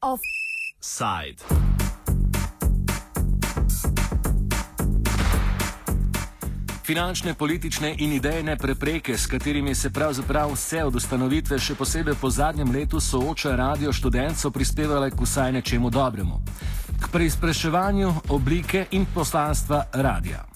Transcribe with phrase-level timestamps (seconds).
[0.00, 1.40] Offside.
[6.84, 12.30] Finančne, politične in idejne prepreke, s katerimi se pravzaprav vse od ustanovitve, še posebej po
[12.30, 16.42] zadnjem letu, sooča radio študent, so prispevale k vsaj nečemu dobremu.
[17.00, 20.51] K preizpraševanju oblike in poslanstva radia.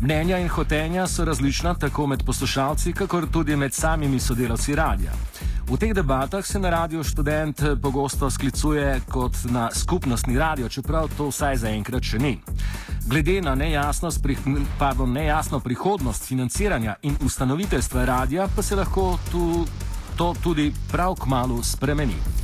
[0.00, 5.12] Mnenja in hotenja so različna tako med poslušalci, kakor tudi med samimi sodelavci radia.
[5.68, 11.28] V teh debatah se na radio študent pogosto sklicuje kot na skupnostni radio, čeprav to
[11.28, 12.38] vsaj zaenkrat še ni.
[13.06, 13.54] Glede na
[14.22, 14.36] pri,
[14.78, 19.66] pardon, nejasno prihodnost financiranja in ustanoviteljstva radia, pa se lahko tu,
[20.16, 22.39] to tudi prav k malu spremeni.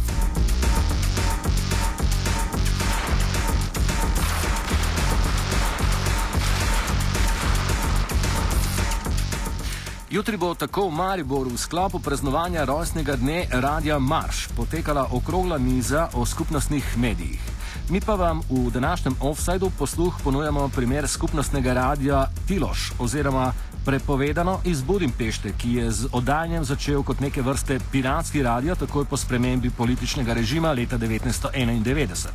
[10.16, 16.08] Jutri bo tako v Mariboru v sklopu praznovanja rojstnega dne Radia Marš potekala okrogla miza
[16.16, 17.42] o skupnostnih medijih.
[17.92, 23.52] Mi pa vam v današnjem offsajdu posluh ponujamo primer skupnostnega radia Tiloš oziroma
[23.84, 29.16] prepovedano iz Budimpešte, ki je z oddajanjem začel kot neke vrste piratski radio takoj po
[29.16, 32.32] spremembi političnega režima leta 1991.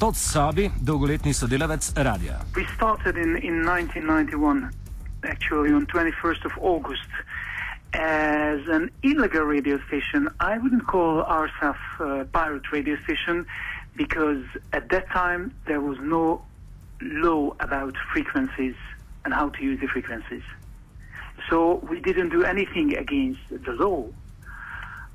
[0.00, 2.40] Todd Sabi, dolgoletni sodelavec radia.
[2.58, 4.89] We started in, in 1991.
[5.24, 7.08] Actually on 21st of August
[7.92, 10.28] as an illegal radio station.
[10.38, 13.46] I wouldn't call ourselves a pirate radio station
[13.96, 16.42] because at that time there was no
[17.00, 18.76] law about frequencies
[19.24, 20.42] and how to use the frequencies.
[21.48, 24.06] So we didn't do anything against the law.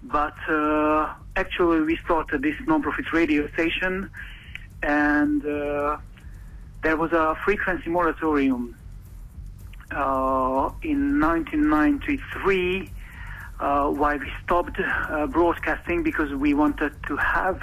[0.03, 4.11] But uh, actually, we started this non-profit radio station,
[4.83, 5.97] and uh,
[6.83, 8.75] there was a frequency moratorium
[9.91, 12.91] in 1993
[13.59, 17.61] uh, why we stopped uh, broadcasting because we wanted to have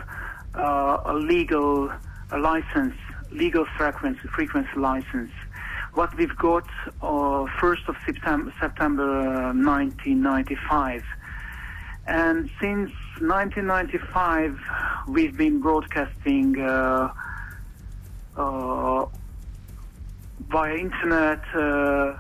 [0.55, 1.93] uh, a legal
[2.31, 2.95] a license,
[3.31, 5.31] legal frequency, frequency license.
[5.93, 6.67] What we've got
[7.03, 11.05] uh, 1st of September, September 1995.
[12.07, 12.91] And since
[13.21, 14.59] 1995,
[15.09, 17.13] we've been broadcasting uh,
[20.53, 22.15] via internet, uh,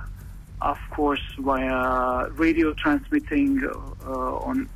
[0.62, 4.68] of course, via radio transmitting uh, on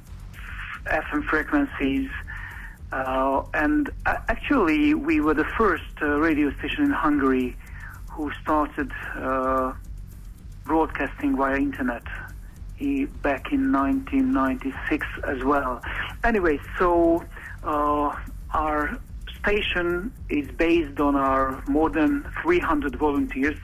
[0.85, 2.11] FM frequencies.
[2.93, 7.57] Uh, and actually, we were the first radio station in Hungary
[8.11, 8.93] who started
[10.65, 12.05] broadcasting via internet
[13.23, 15.83] back in 1996 as well.
[16.25, 17.25] Anyway, so
[17.65, 18.15] uh,
[18.53, 18.99] our
[19.47, 23.59] station is based on our more than 300 volunteers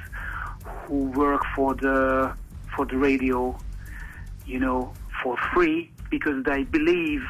[0.85, 2.33] who work for the
[2.77, 3.59] for the radio,
[4.47, 7.23] you know, for free because they believe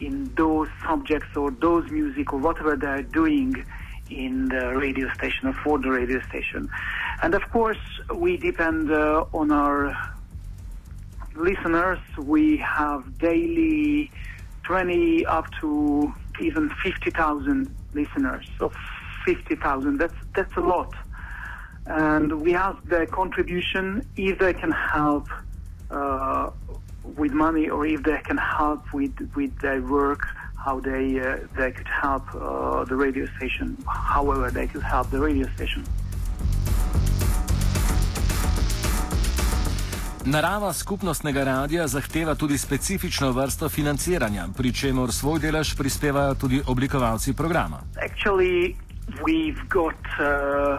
[0.00, 3.62] in those subjects or those music or whatever they're doing
[4.08, 6.70] in the radio station or for the radio station.
[7.22, 9.94] And of course, we depend uh, on our
[11.36, 11.98] listeners.
[12.16, 14.10] We have daily
[14.64, 18.46] 20 up to even 50,000 listeners.
[18.60, 18.74] of
[19.24, 20.92] 50,000, that's, that's a lot.
[21.86, 25.28] And we ask their contribution if they can help
[25.90, 26.50] uh,
[27.16, 30.26] with money or if they can help with, with their work,
[30.56, 35.18] how they, uh, they could help uh, the radio station, however they could help the
[35.18, 35.84] radio station.
[40.24, 47.32] Narava skupnostnega radia zahteva tudi specifično vrsto financiranja, pri čemer svoj delež prispevajo tudi oblikovalci
[47.34, 47.80] programa.
[47.98, 48.76] Actually,
[49.26, 50.78] we've got uh,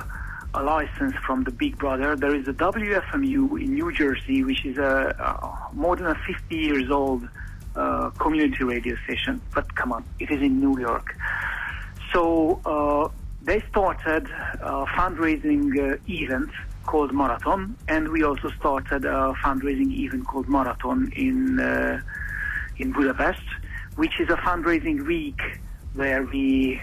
[0.54, 2.16] a license from the Big Brother.
[2.16, 6.56] There is a WFMU in New Jersey, which is a, a more than a 50
[6.56, 7.28] years old
[7.75, 9.42] uh, community radio station.
[9.54, 11.16] But come on, it is in New York.
[12.14, 13.10] So uh,
[13.42, 14.24] they started
[14.62, 16.50] a fundraising uh, event
[16.86, 22.02] called Marathon, and we also started a fundraising event called Marathon in uh,
[22.78, 23.44] in Budapest,
[23.96, 25.42] which is a fundraising week
[25.94, 26.81] where we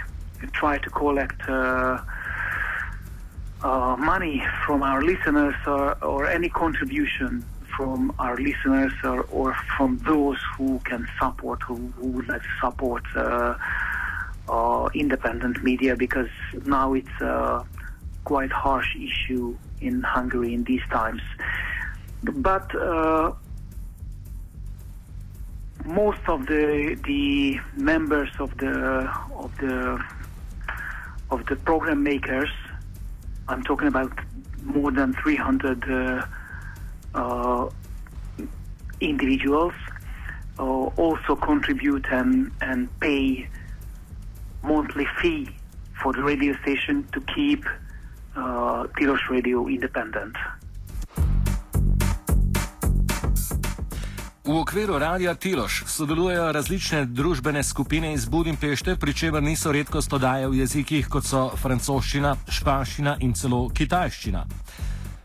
[0.52, 1.98] try to collect uh,
[3.62, 7.44] uh, money from our listeners or, or any contribution
[7.76, 12.48] from our listeners or, or from those who can support, who, who would like to
[12.60, 13.54] support uh,
[14.48, 16.28] uh, independent media because
[16.64, 17.64] now it's a
[18.24, 21.22] quite harsh issue in Hungary in these times.
[22.22, 23.32] But uh,
[25.84, 30.02] most of the the members of the of the
[31.30, 32.50] of the program makers,
[33.48, 34.12] I'm talking about
[34.62, 36.26] more than 300 uh,
[37.14, 37.70] uh,
[39.00, 39.72] individuals
[40.58, 43.48] uh, also contribute and, and pay
[44.62, 45.48] monthly fee
[46.02, 47.64] for the radio station to keep
[48.36, 50.36] uh, Tilos Radio independent.
[54.44, 60.48] V okviru radia Tiloš sodelujejo različne družbene skupine iz Budimpešte, pri čemer niso redkost oddaje
[60.48, 64.44] v jezikih kot so francoščina, španščina in celo kitajščina.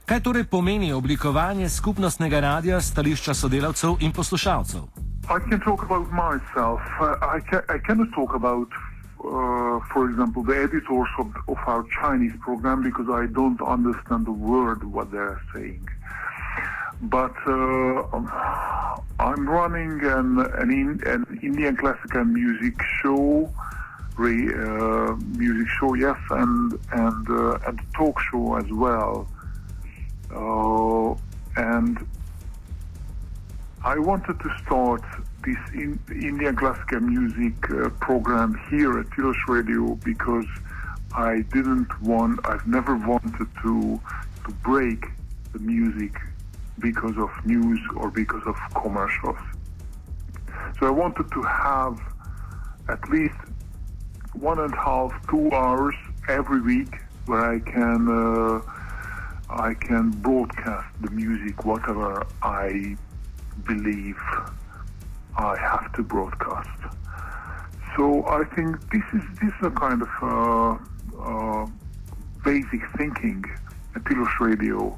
[0.06, 4.84] Kaj torej pomeni oblikovanje skupnostnega radia stališča sodelavcev in poslušalcev?
[5.25, 6.81] I can talk about myself.
[7.01, 8.69] Uh, I, ca I cannot talk about,
[9.27, 14.31] uh, for example, the editors of, of our Chinese program because I don't understand the
[14.31, 15.88] word what they're saying.
[17.01, 18.04] But uh,
[19.19, 23.51] I'm running an, an, in, an, Indian classical music show,
[24.18, 29.27] re, uh, music show, yes, and and uh, and talk show as well.
[30.31, 31.16] Uh,
[31.62, 32.06] and
[33.83, 35.04] I wanted to start
[35.46, 40.48] this in, Indian classical music uh, program here at Tilos Radio because
[41.14, 44.02] I didn't want, I've never wanted to
[44.46, 45.06] to break
[45.54, 46.14] the music
[46.80, 49.38] because of news or because of commercials.
[50.80, 52.00] So I wanted to have
[52.90, 53.36] at least
[54.34, 55.96] one and a half, two hours
[56.28, 56.94] every week
[57.26, 58.62] where I can uh,
[59.50, 62.98] I can broadcast the music, whatever I
[63.66, 64.20] believe
[65.38, 66.70] I have to broadcast.
[67.96, 70.78] So I think this is this is a kind of uh,
[71.22, 71.68] uh,
[72.44, 73.44] basic thinking
[73.96, 74.98] at Tilos Radio.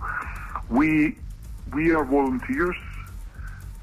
[0.70, 1.18] We
[1.74, 2.76] we are volunteers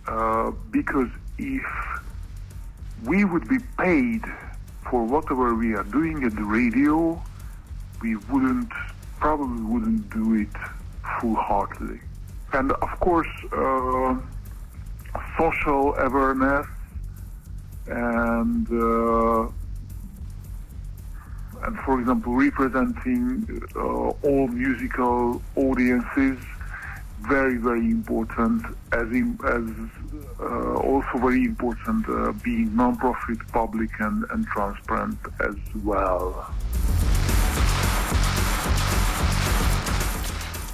[0.06, 1.08] uh, because
[1.38, 1.66] if
[3.04, 4.22] we would be paid
[4.90, 7.22] for whatever we are doing at the radio,
[8.00, 8.70] we wouldn't
[9.18, 10.54] probably wouldn't do it
[11.20, 12.00] full-heartedly.
[12.52, 14.16] And of course, uh,
[15.38, 16.66] social awareness
[17.86, 19.48] and uh,
[21.64, 26.38] and for example, representing uh, all musical audiences
[27.22, 29.64] very, very important, as, in, as
[30.40, 36.52] uh, also very important uh, being non-profit, public and, and transparent as well.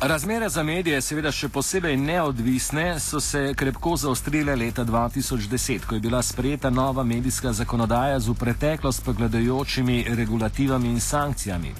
[0.02, 6.00] Razmere za medije, seveda še posebej neodvisne, so se krepko zaostrile leta 2010, ko je
[6.00, 11.74] bila sprejeta nova medijska zakonodaja z v preteklost pogledajočimi regulativami in sankcijami.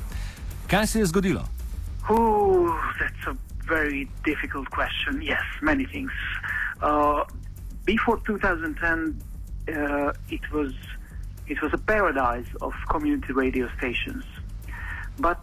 [0.68, 1.46] Kaj se je zgodilo?
[2.10, 2.68] Uh,
[3.64, 5.24] very difficult question.
[5.24, 6.12] Yes, many things.
[6.82, 7.24] Uh,
[7.86, 9.16] before 2010,
[9.72, 10.76] uh, it was
[11.48, 14.24] it was a paradise of community radio stations,
[15.18, 15.38] but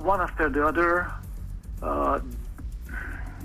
[0.00, 1.06] one after the other,
[1.82, 2.20] uh,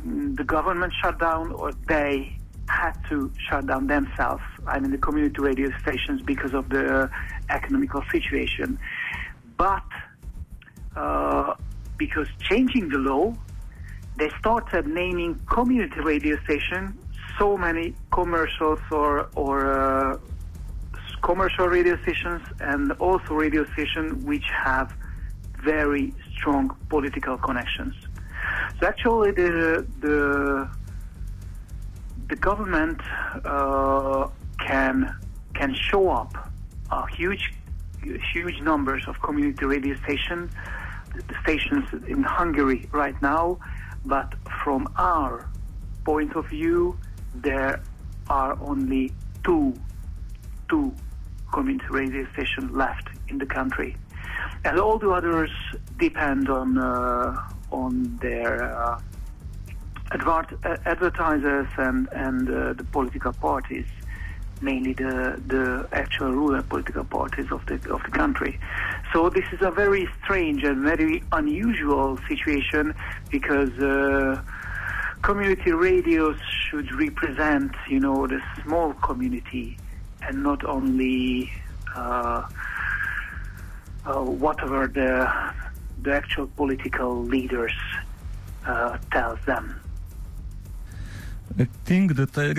[0.06, 2.36] the government shut down, or they
[2.68, 4.44] had to shut down themselves.
[4.68, 7.10] I mean, the community radio stations because of the
[7.50, 8.80] economical situation,
[9.58, 9.84] but
[10.96, 11.56] uh,
[11.98, 13.34] because changing the law
[14.18, 16.98] they started naming community radio station
[17.40, 20.18] so many commercials or or uh,
[21.22, 24.94] commercial radio stations and also radio stations which have
[25.64, 27.96] very strong political connections.
[28.80, 30.70] So actually, the the
[32.30, 33.02] the government
[33.46, 34.28] uh,
[34.60, 35.16] can
[35.54, 36.50] can show up
[37.12, 37.54] huge
[38.34, 40.52] huge numbers of community radio stations
[41.42, 43.58] stations in Hungary right now
[44.06, 44.34] but
[44.64, 45.48] from our
[46.04, 46.98] point of view,
[47.36, 47.82] there
[48.30, 49.74] are only two,
[50.70, 50.94] two
[51.54, 53.96] community radio stations left in the country,
[54.66, 55.52] and all the others
[55.98, 59.02] depend on uh, on their uh,
[60.86, 63.86] advertisers and and uh, the political parties
[64.62, 68.60] mainly the the actual ruling political parties of the of the country.
[69.12, 72.94] So this is a very strange and very unusual situation
[73.30, 74.42] because uh,
[75.22, 79.78] community radios should represent, you know, the small community
[80.22, 81.52] and not only
[81.96, 82.44] uh,
[84.06, 84.14] uh,
[84.46, 85.32] whatever the
[86.04, 87.74] the actual political leaders
[88.66, 89.80] uh, tells them.
[91.60, 92.50] I think that I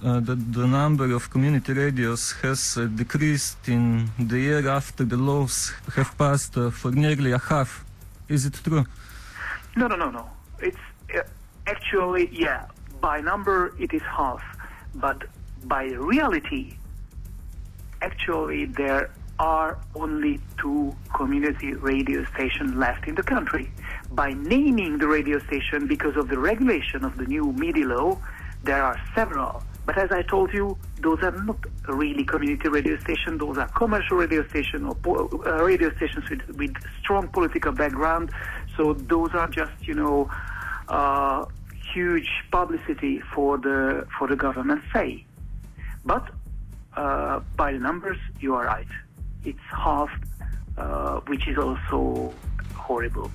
[0.00, 5.16] uh, that the number of community radios has uh, decreased in the year after the
[5.16, 7.84] laws have passed uh, for nearly a half.
[8.28, 8.84] Is it true?
[9.76, 10.28] No, no, no, no.
[10.60, 11.20] It's uh,
[11.66, 12.66] actually, yeah,
[13.00, 14.42] by number it is half,
[14.94, 15.24] but
[15.64, 16.74] by reality,
[18.00, 19.10] actually there
[19.42, 23.66] are only two community radio stations left in the country.
[24.22, 28.18] by naming the radio station because of the regulation of the new media law,
[28.62, 29.62] there are several.
[29.86, 30.66] But as I told you,
[31.00, 31.58] those are not
[31.88, 33.40] really community radio stations.
[33.40, 38.30] Those are commercial radio stations or po- uh, radio stations with, with strong political background.
[38.76, 40.30] So those are just, you know,
[40.88, 41.46] uh,
[41.92, 45.24] huge publicity for the for the government say.
[46.04, 46.24] But
[46.96, 48.92] uh, by the numbers, you are right.
[49.44, 50.10] It's half,
[50.78, 52.32] uh, which is also
[52.76, 53.30] horrible.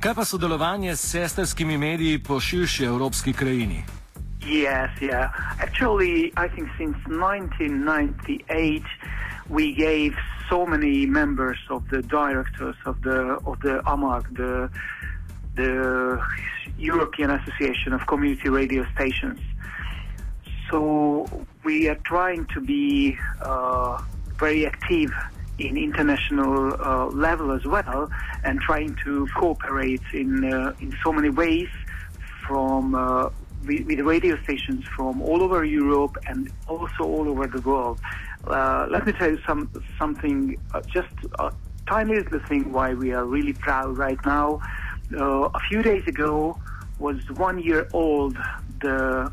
[0.00, 3.84] Kaj pa sodelovanje s sestrskimi mediji po širši evropski krajini?
[4.46, 5.30] Yes, yeah.
[5.58, 8.82] Actually, I think since 1998,
[9.50, 10.14] we gave
[10.48, 14.68] so many members of the directors of the of the AMAG, the
[15.56, 16.20] the
[16.78, 19.40] European Association of Community Radio Stations.
[20.70, 21.28] So
[21.64, 24.02] we are trying to be uh,
[24.38, 25.12] very active
[25.58, 28.10] in international uh, level as well,
[28.44, 31.68] and trying to cooperate in uh, in so many ways
[32.46, 33.30] from uh,
[33.64, 37.98] with, radio stations from all over Europe and also all over the world.
[38.46, 41.08] Uh, let me tell you some something, uh, just
[41.38, 41.52] a
[41.88, 44.60] tiny little thing why we are really proud right now.
[45.16, 46.58] Uh, a few days ago
[46.98, 48.36] was one year old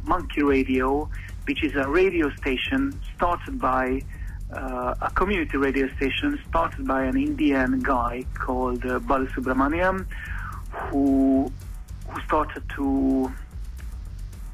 [0.03, 1.09] Monkey Radio,
[1.45, 4.01] which is a radio station started by
[4.51, 10.05] uh, a community radio station started by an Indian guy called uh, Balasubramaniam,
[10.71, 11.51] who
[12.07, 13.31] who started to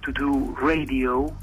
[0.04, 1.36] to do radio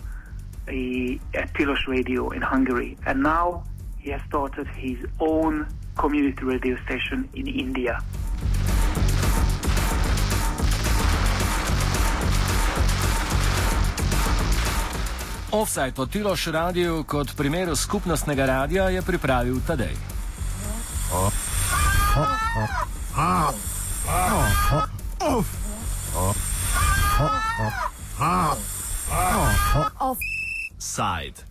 [0.68, 3.64] a, at Tilos Radio in Hungary, and now
[3.98, 7.98] he has started his own community radio station in India.
[15.56, 19.96] Offside o Tiloš radiju kot primeru skupnostnega radija je pripravil Tadej.
[29.98, 31.46] Offside.